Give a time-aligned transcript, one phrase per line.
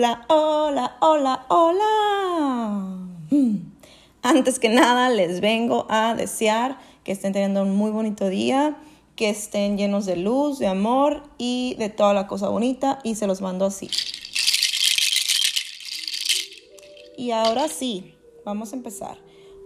[0.00, 3.06] Hola, hola, hola, hola.
[3.28, 3.56] Mm.
[4.22, 8.78] Antes que nada, les vengo a desear que estén teniendo un muy bonito día,
[9.14, 13.26] que estén llenos de luz, de amor y de toda la cosa bonita y se
[13.26, 13.90] los mando así.
[17.18, 18.14] Y ahora sí,
[18.46, 19.18] vamos a empezar.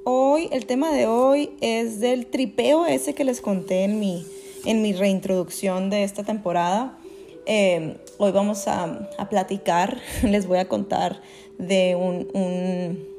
[0.05, 4.27] Hoy, el tema de hoy es del tripeo ese que les conté en mi,
[4.65, 6.99] en mi reintroducción de esta temporada.
[7.47, 11.21] Eh, hoy vamos a, platicar, les voy a contar
[11.59, 13.15] de un, un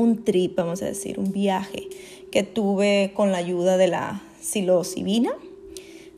[0.00, 1.88] un trip, vamos a decir, un viaje
[2.30, 5.32] que tuve con la ayuda de la psilocibina,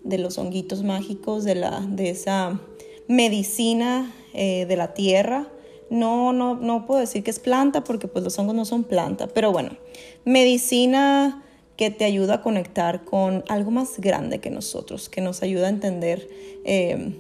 [0.05, 2.61] de los honguitos mágicos, de, la, de esa
[3.09, 5.49] medicina eh, de la tierra.
[5.91, 9.27] No, no, no puedo decir que es planta porque pues los hongos no son planta,
[9.27, 9.77] pero bueno,
[10.25, 11.45] medicina
[11.77, 15.71] que te ayuda a conectar con algo más grande que nosotros, que nos ayuda a
[15.71, 16.29] entender
[16.65, 17.15] eh,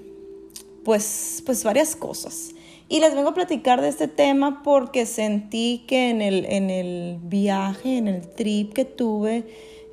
[0.84, 2.50] pues, pues varias cosas.
[2.88, 7.18] Y les vengo a platicar de este tema porque sentí que en el, en el
[7.22, 9.44] viaje, en el trip que tuve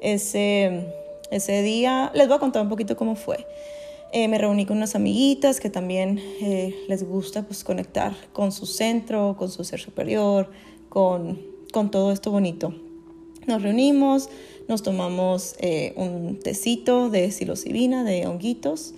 [0.01, 0.87] ese,
[1.31, 3.45] ese día, les voy a contar un poquito cómo fue.
[4.11, 8.65] Eh, me reuní con unas amiguitas que también eh, les gusta pues, conectar con su
[8.65, 10.49] centro, con su ser superior,
[10.89, 11.39] con,
[11.71, 12.73] con todo esto bonito.
[13.45, 14.29] Nos reunimos,
[14.67, 18.95] nos tomamos eh, un tecito de psilocibina, de honguitos,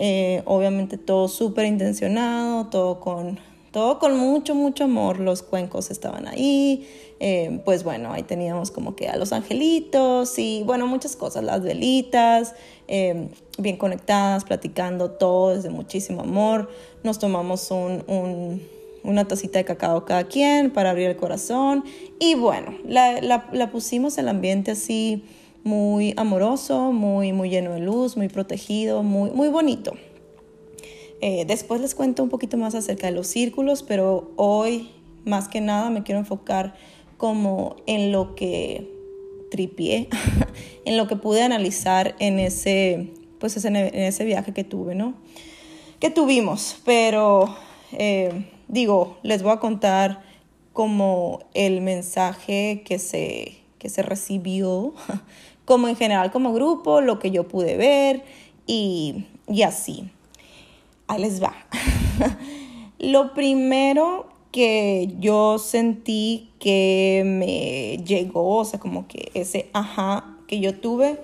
[0.00, 3.40] eh, obviamente todo súper intencionado, todo con,
[3.72, 5.18] todo con mucho, mucho amor.
[5.18, 6.88] Los cuencos estaban ahí.
[7.18, 11.62] Eh, pues bueno, ahí teníamos como que a los angelitos y bueno, muchas cosas, las
[11.64, 12.54] velitas,
[12.86, 16.70] eh, bien conectadas, platicando todo desde muchísimo amor.
[17.02, 18.62] Nos tomamos un,
[19.02, 21.82] una tacita de cacao cada quien para abrir el corazón
[22.20, 25.24] y bueno, la, la, la pusimos el ambiente así
[25.68, 29.92] muy amoroso, muy, muy lleno de luz, muy protegido, muy, muy bonito.
[31.20, 34.90] Eh, después les cuento un poquito más acerca de los círculos, pero hoy
[35.26, 36.74] más que nada me quiero enfocar
[37.18, 38.90] como en lo que
[39.50, 40.08] tripié,
[40.86, 45.14] en lo que pude analizar en ese, pues en ese viaje que tuve, ¿no?
[46.00, 47.54] Que tuvimos, pero
[47.92, 50.22] eh, digo, les voy a contar
[50.72, 54.94] como el mensaje que se, que se recibió
[55.68, 58.24] como en general como grupo, lo que yo pude ver
[58.66, 60.08] y, y así.
[61.08, 61.54] Ahí les va.
[62.98, 70.58] lo primero que yo sentí que me llegó, o sea, como que ese ajá que
[70.58, 71.20] yo tuve,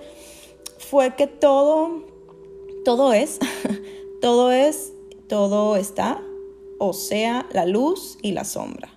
[0.77, 2.03] fue que todo,
[2.85, 3.39] todo es,
[4.21, 4.93] todo es,
[5.27, 6.21] todo está,
[6.77, 8.89] o sea, la luz y la sombra.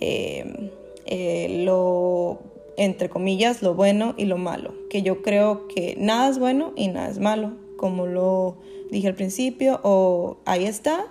[0.00, 0.70] Eh,
[1.04, 2.49] eh, lo
[2.80, 6.88] entre comillas, lo bueno y lo malo, que yo creo que nada es bueno y
[6.88, 8.56] nada es malo, como lo
[8.90, 11.04] dije al principio, o ahí está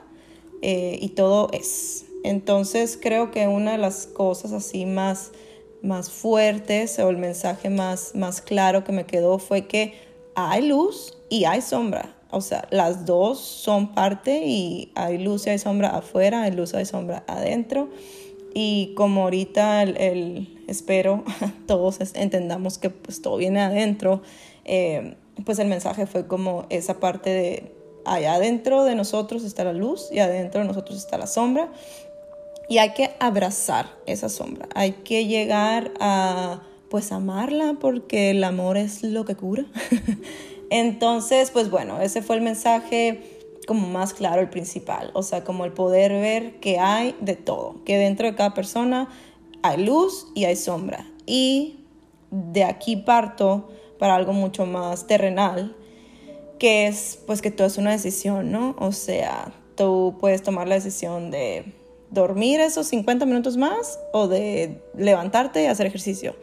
[0.64, 2.06] eh, y todo es.
[2.24, 5.32] Entonces creo que una de las cosas así más,
[5.84, 9.94] más fuertes o el mensaje más, más claro que me quedó fue que
[10.34, 12.16] hay luz y hay sombra.
[12.32, 16.74] O sea, las dos son parte y hay luz y hay sombra afuera, hay luz
[16.74, 17.90] y hay sombra adentro.
[18.62, 21.24] Y como ahorita el, espero
[21.66, 24.22] todos entendamos que pues todo viene adentro,
[24.66, 25.16] eh,
[25.46, 27.72] pues el mensaje fue como esa parte de
[28.04, 31.72] allá adentro de nosotros está la luz y adentro de nosotros está la sombra.
[32.68, 38.76] Y hay que abrazar esa sombra, hay que llegar a pues amarla porque el amor
[38.76, 39.68] es lo que cura.
[40.70, 43.39] Entonces, pues bueno, ese fue el mensaje
[43.70, 47.76] como más claro, el principal, o sea, como el poder ver que hay de todo,
[47.86, 49.10] que dentro de cada persona
[49.62, 51.06] hay luz y hay sombra.
[51.28, 51.86] Y
[52.32, 53.70] de aquí parto
[54.00, 55.76] para algo mucho más terrenal,
[56.58, 58.76] que es pues que todo es una decisión, ¿no?
[58.80, 61.72] O sea, tú puedes tomar la decisión de
[62.10, 66.36] dormir esos 50 minutos más o de levantarte y hacer ejercicio.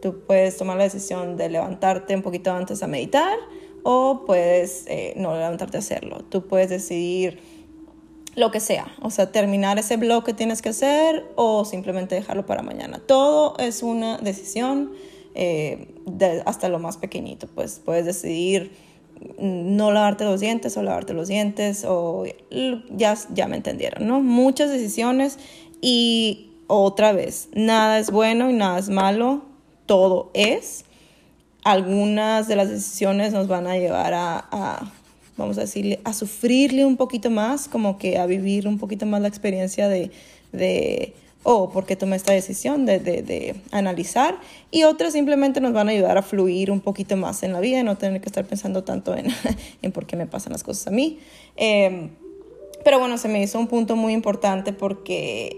[0.00, 3.36] Tú puedes tomar la decisión de levantarte un poquito antes a meditar
[3.82, 6.22] o puedes eh, no levantarte a hacerlo.
[6.28, 7.40] Tú puedes decidir
[8.36, 12.46] lo que sea, o sea, terminar ese blog que tienes que hacer o simplemente dejarlo
[12.46, 13.00] para mañana.
[13.04, 14.92] Todo es una decisión
[15.34, 15.88] eh,
[16.46, 18.72] hasta lo más pequeñito, pues puedes decidir
[19.38, 22.24] no lavarte los dientes o lavarte los dientes o
[22.90, 24.20] ya, ya me entendieron, ¿no?
[24.20, 25.38] Muchas decisiones
[25.80, 29.42] y otra vez, nada es bueno y nada es malo,
[29.86, 30.84] todo es
[31.70, 34.92] algunas de las decisiones nos van a llevar a,
[35.36, 39.20] vamos a decirle, a sufrirle un poquito más, como que a vivir un poquito más
[39.20, 40.10] la experiencia de,
[40.52, 42.86] de oh, ¿por qué tomé esta decisión?
[42.86, 44.38] De, de, analizar.
[44.70, 47.80] Y otras simplemente nos van a ayudar a fluir un poquito más en la vida
[47.80, 49.26] y no tener que estar pensando tanto en,
[49.82, 51.18] en por qué me pasan las cosas a mí.
[51.56, 52.10] Em,
[52.84, 55.56] pero bueno, se me hizo un punto muy importante porque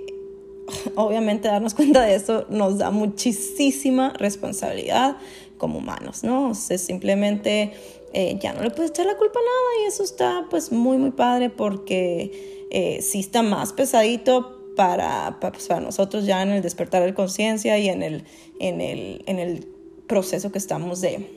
[0.94, 5.16] obviamente darnos cuenta de eso nos da muchísima responsabilidad
[5.62, 6.50] como humanos, ¿no?
[6.50, 7.72] O sea, simplemente
[8.12, 10.98] eh, ya no le puedes echar la culpa a nada y eso está pues muy,
[10.98, 16.62] muy padre porque eh, sí está más pesadito para, pues, para, nosotros ya en el
[16.62, 18.24] despertar de conciencia y en el,
[18.58, 19.68] en, el, en el
[20.08, 21.30] proceso que estamos de,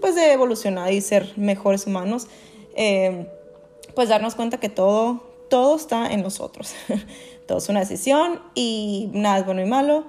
[0.00, 2.28] pues de evolucionar y ser mejores humanos,
[2.76, 3.26] eh,
[3.96, 6.72] pues darnos cuenta que todo, todo está en nosotros.
[7.48, 10.04] todo es una decisión y nada es bueno y malo.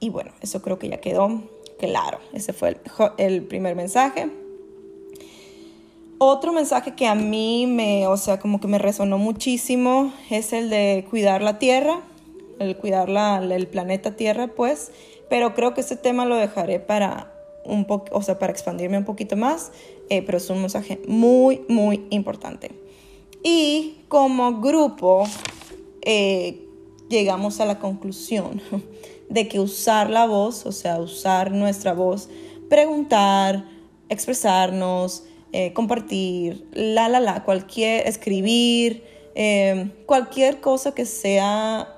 [0.00, 1.42] Y bueno, eso creo que ya quedó
[1.82, 2.20] claro.
[2.32, 2.76] Ese fue
[3.18, 4.30] el, primer mensaje.
[6.18, 10.70] Otro mensaje que a mí me, o sea, como que me resonó muchísimo es el
[10.70, 12.00] de cuidar la tierra,
[12.60, 14.92] el cuidar la, el planeta Tierra, pues,
[15.28, 17.32] pero creo que ese tema lo dejaré para
[17.64, 19.72] un poco, o sea, para expandirme un poquito más,
[20.10, 22.70] eh, pero es un mensaje muy, muy importante.
[23.42, 25.24] Y como grupo
[26.02, 26.64] eh,
[27.08, 28.62] llegamos a la conclusión
[29.32, 32.28] de que usar la voz, o sea, usar nuestra voz,
[32.68, 33.64] preguntar,
[34.10, 41.96] expresarnos, eh, compartir, la, la, la, cualquier, escribir, eh, cualquier cosa que sea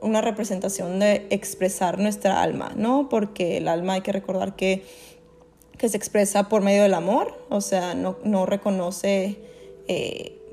[0.00, 3.08] una representación de expresar nuestra alma, ¿no?
[3.08, 4.84] Porque el alma hay que recordar que,
[5.76, 9.36] que se expresa por medio del amor, o sea, no, no reconoce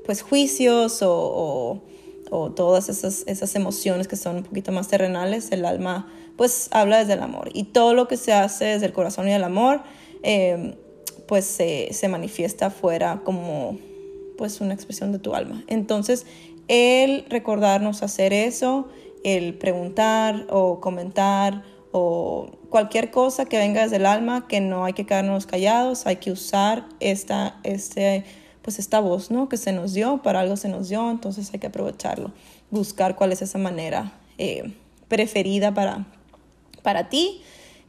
[0.04, 1.82] pues juicios o,
[2.30, 7.14] todas esas, esas, emociones que son un poquito más terrenales, el alma pues habla desde
[7.14, 9.82] el amor y todo lo que se hace desde el corazón y el amor
[10.22, 10.74] em,
[11.26, 13.78] pues se, se, manifiesta afuera como
[14.36, 15.64] pues una expresión de tu alma.
[15.66, 16.26] Entonces
[16.68, 18.88] el recordarnos hacer eso,
[19.24, 21.62] el preguntar o comentar
[21.92, 26.16] o cualquier cosa que venga desde el alma, que no hay que quedarnos callados, hay
[26.16, 28.24] que usar esta, este
[28.66, 29.48] pues esta voz, ¿no?
[29.48, 32.32] Que se nos dio, para algo se nos dio, entonces hay que aprovecharlo,
[32.72, 34.74] buscar cuál es esa manera eh,
[35.06, 36.04] preferida para,
[36.82, 37.42] para ti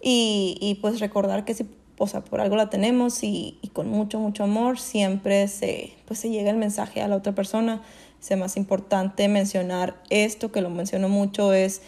[0.03, 1.65] y, pues recordar que si,
[1.97, 6.29] o sea, por algo la tenemos y, con mucho, mucho amor siempre se, pues se
[6.29, 7.81] llega el mensaje a la otra persona.
[8.21, 11.81] Es más importante mencionar esto, que lo menciono mucho, es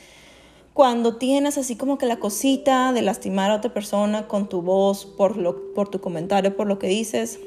[0.73, 5.05] cuando tienes así como que la cosita de lastimar a otra persona con tu voz,
[5.05, 7.39] por, lo, por tu comentario, por lo que dices,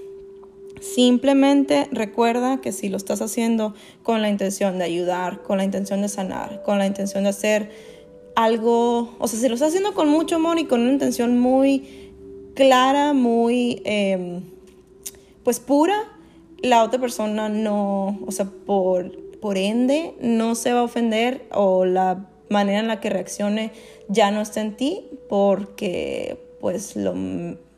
[0.83, 6.03] Simplemente recuerda que si lo estás haciendo con la intención de ayudar, con la intención
[6.03, 7.71] de sanar, con la intención de hacer
[8.35, 12.11] algo, o sea, si lo estás haciendo con mucho amor y con una intención muy
[12.55, 14.43] clara, muy, em,
[15.45, 15.97] pues pura,
[16.63, 21.85] la otra persona no, o sea, por, por ende, no se va a ofender o
[21.85, 23.71] la manera en la que reaccione
[24.09, 27.15] ya no está en ti porque pues lo,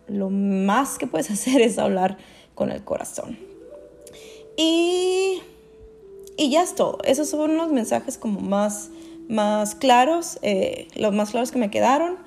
[0.09, 2.17] lo más que puedes hacer es hablar
[2.55, 3.39] con el corazón.
[4.57, 5.41] Y,
[6.37, 6.99] y ya es todo.
[7.05, 8.91] Esos son los mensajes como más,
[9.29, 12.19] más claros, eh, los más claros que me quedaron.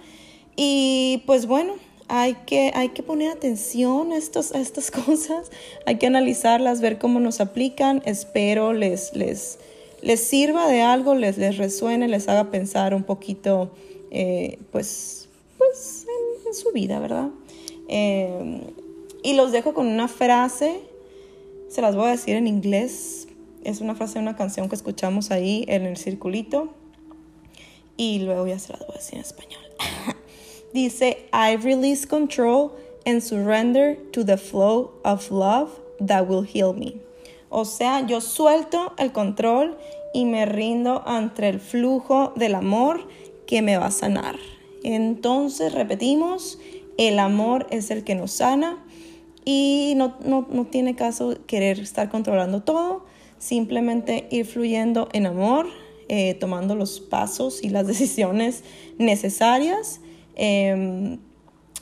[0.55, 1.75] Y pues bueno,
[2.07, 5.51] hay que, hay que poner atención a, estos, a estas cosas,
[5.85, 8.01] hay que analizarlas, ver cómo nos aplican.
[8.05, 9.59] Espero les, les,
[10.01, 13.71] les sirva de algo, les, les resuene, les haga pensar un poquito,
[14.11, 16.05] eh, pues, pues
[16.45, 17.29] en, su vida, ¿verdad?
[17.89, 18.61] Eh,
[19.27, 20.79] y los dejo con una frase,
[21.67, 23.27] se las voy a decir en inglés.
[23.61, 26.69] Es una frase de una canción que escuchamos ahí en el circulito.
[27.97, 29.61] Y luego ya se las voy a decir en español.
[30.73, 32.71] Dice, I release control
[33.05, 36.95] and surrender to the flow of love that will heal me.
[37.49, 39.77] O sea, yo suelto el control
[40.13, 43.05] y me rindo ante el flujo del amor
[43.45, 44.37] que me va a sanar.
[44.85, 46.59] Entonces repetimos,
[46.97, 48.85] el amor es el que nos sana
[49.49, 53.05] y no, tiene caso querer estar controlando todo,
[53.39, 55.67] simplemente ir fluyendo en amor,
[56.09, 58.65] eh, tomando los pasos y las decisiones
[58.97, 60.01] necesarias.
[60.35, 61.19] Em,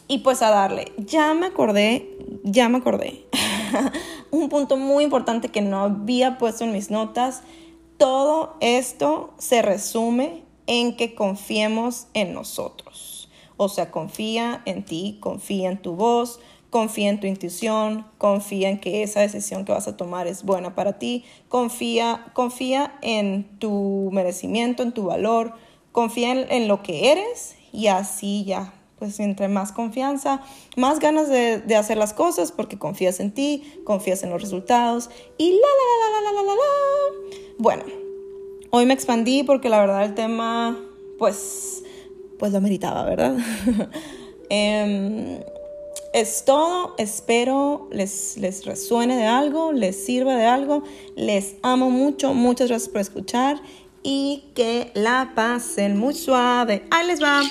[0.07, 0.91] y pues a darle.
[0.98, 2.07] Ya me acordé,
[2.43, 3.25] ya me acordé.
[4.29, 7.41] Un punto muy importante que no había puesto en mis notas.
[7.98, 13.27] Todo esto se resume en que confiemos en nosotros.
[13.57, 16.39] O sea, confía en ti, confía en tu voz,
[16.75, 20.75] confía en tu intuición, confía en que esa decisión que vas a tomar es buena
[20.75, 25.53] para ti, confía, confía en tu merecimiento, en tu valor,
[25.94, 30.41] confía en, lo que eres y así ya, pues entre más confianza,
[30.75, 35.51] más ganas de, hacer las cosas porque confías en ti, confías en los resultados y
[35.51, 37.41] la, la, la, la, la, la, la.
[37.58, 37.84] Bueno,
[38.72, 40.77] hoy me expandí porque la verdad el tema,
[41.20, 41.84] pues,
[42.38, 43.38] pues lo meritaba, ¿verdad?
[44.50, 45.41] eh,
[46.15, 46.95] es todo.
[46.98, 50.84] Espero les, les resuene de algo, les sirva de algo.
[51.17, 52.34] Les amo mucho.
[52.34, 53.62] Muchas gracias por escuchar
[54.01, 56.88] y que la pasen muy suave.
[56.89, 57.41] Ahí les va.